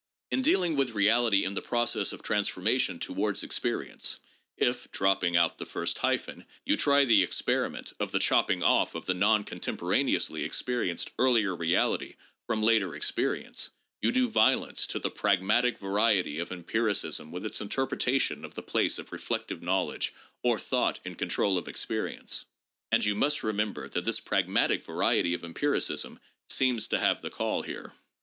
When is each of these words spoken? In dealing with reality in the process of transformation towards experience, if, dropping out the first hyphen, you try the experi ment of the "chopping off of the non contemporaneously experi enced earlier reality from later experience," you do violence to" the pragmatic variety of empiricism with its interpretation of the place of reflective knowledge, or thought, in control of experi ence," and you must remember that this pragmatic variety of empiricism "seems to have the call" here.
In 0.31 0.41
dealing 0.41 0.75
with 0.75 0.95
reality 0.95 1.45
in 1.45 1.53
the 1.53 1.61
process 1.61 2.11
of 2.11 2.23
transformation 2.23 2.97
towards 2.97 3.43
experience, 3.43 4.17
if, 4.57 4.91
dropping 4.91 5.37
out 5.37 5.59
the 5.59 5.65
first 5.67 5.99
hyphen, 5.99 6.47
you 6.65 6.75
try 6.75 7.05
the 7.05 7.21
experi 7.23 7.71
ment 7.71 7.93
of 7.99 8.11
the 8.11 8.17
"chopping 8.17 8.63
off 8.63 8.95
of 8.95 9.05
the 9.05 9.13
non 9.13 9.43
contemporaneously 9.43 10.41
experi 10.41 10.89
enced 10.89 11.11
earlier 11.19 11.55
reality 11.55 12.15
from 12.47 12.63
later 12.63 12.95
experience," 12.95 13.69
you 14.01 14.11
do 14.11 14.27
violence 14.27 14.87
to" 14.87 14.97
the 14.99 15.11
pragmatic 15.11 15.77
variety 15.77 16.39
of 16.39 16.51
empiricism 16.51 17.31
with 17.31 17.45
its 17.45 17.61
interpretation 17.61 18.43
of 18.43 18.55
the 18.55 18.63
place 18.63 18.97
of 18.97 19.11
reflective 19.11 19.61
knowledge, 19.61 20.15
or 20.41 20.57
thought, 20.57 20.99
in 21.05 21.13
control 21.13 21.59
of 21.59 21.65
experi 21.65 22.17
ence," 22.19 22.45
and 22.91 23.05
you 23.05 23.13
must 23.13 23.43
remember 23.43 23.87
that 23.87 24.03
this 24.05 24.19
pragmatic 24.19 24.81
variety 24.81 25.35
of 25.35 25.43
empiricism 25.43 26.19
"seems 26.49 26.87
to 26.87 26.97
have 26.97 27.21
the 27.21 27.29
call" 27.29 27.61
here. 27.61 27.93